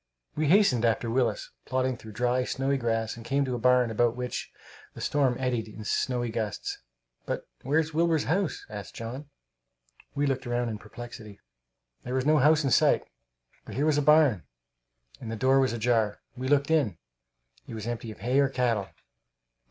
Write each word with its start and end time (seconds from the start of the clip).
We 0.35 0.47
hastened 0.47 0.83
after 0.83 1.11
Willis, 1.11 1.51
plodding 1.65 1.95
through 1.95 2.13
dry, 2.13 2.43
snowy 2.43 2.75
grass, 2.75 3.15
and 3.15 3.23
came 3.23 3.45
to 3.45 3.53
a 3.53 3.59
barn 3.59 3.91
about 3.91 4.15
which 4.15 4.51
the 4.95 4.99
storm 4.99 5.37
eddied 5.37 5.67
in 5.67 5.83
snowy 5.85 6.31
gusts. 6.31 6.79
"But 7.27 7.47
where's 7.61 7.93
Wilbur's 7.93 8.23
house?" 8.23 8.65
asked 8.67 8.95
John. 8.95 9.29
We 10.15 10.25
looked 10.25 10.47
round 10.47 10.71
in 10.71 10.79
perplexity. 10.79 11.39
There 12.01 12.15
was 12.15 12.25
no 12.25 12.39
house 12.39 12.63
in 12.63 12.71
sight; 12.71 13.03
but 13.63 13.75
here 13.75 13.85
was 13.85 13.99
a 13.99 14.01
barn, 14.01 14.41
and 15.19 15.31
the 15.31 15.35
door 15.35 15.59
was 15.59 15.71
ajar. 15.71 16.19
We 16.35 16.49
went 16.49 16.71
in. 16.71 16.97
It 17.67 17.75
was 17.75 17.85
empty 17.85 18.09
of 18.09 18.21
hay 18.21 18.39
or 18.39 18.49
cattle. 18.49 18.89